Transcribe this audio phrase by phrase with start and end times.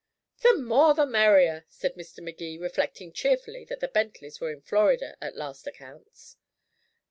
[0.41, 2.23] "The more the merrier," said Mr.
[2.23, 6.37] Magee, reflecting cheerfully that the Bentleys were in Florida at last accounts.